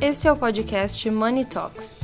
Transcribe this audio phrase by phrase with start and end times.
[0.00, 2.02] Esse é o podcast Money Talks.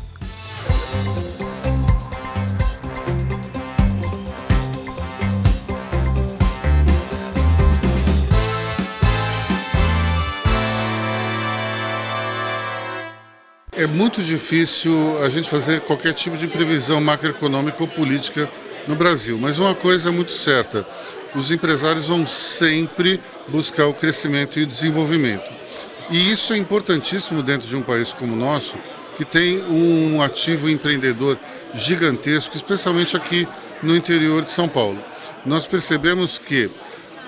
[13.70, 18.50] É muito difícil a gente fazer qualquer tipo de previsão macroeconômica ou política
[18.88, 20.84] no Brasil, mas uma coisa é muito certa:
[21.32, 25.63] os empresários vão sempre buscar o crescimento e o desenvolvimento.
[26.10, 28.76] E isso é importantíssimo dentro de um país como o nosso,
[29.16, 31.38] que tem um ativo empreendedor
[31.74, 33.48] gigantesco, especialmente aqui
[33.82, 34.98] no interior de São Paulo.
[35.46, 36.70] Nós percebemos que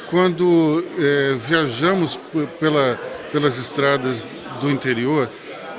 [0.08, 2.18] quando é, viajamos
[2.60, 2.98] pela,
[3.32, 4.24] pelas estradas
[4.60, 5.28] do interior,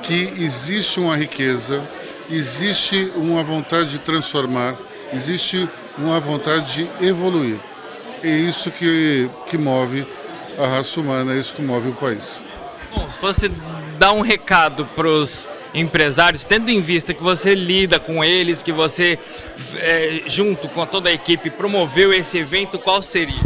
[0.02, 1.82] que existe uma riqueza,
[2.30, 4.76] existe uma vontade de transformar,
[5.12, 7.58] existe uma vontade de evoluir.
[8.22, 10.06] É isso que, que move
[10.58, 12.42] a raça humana, é isso que move o país.
[12.94, 13.50] Bom, se você
[13.98, 18.72] dá um recado para os empresários, tendo em vista que você lida com eles, que
[18.72, 19.18] você,
[19.76, 23.42] é, junto com toda a equipe, promoveu esse evento, qual seria?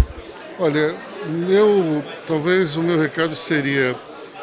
[0.58, 3.96] Olha, meu, talvez o meu recado seria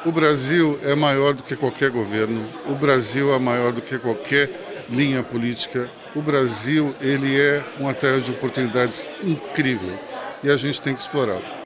[0.05, 4.49] o Brasil é maior do que qualquer governo, o Brasil é maior do que qualquer
[4.89, 5.89] linha política.
[6.16, 9.99] O Brasil, ele é uma terra de oportunidades incrível
[10.42, 11.58] e a gente tem que explorá-lo.